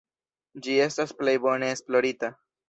Ĝi 0.67 0.77
estas 0.85 1.13
plej 1.19 1.35
bone 1.45 1.71
esplorita. 1.75 2.33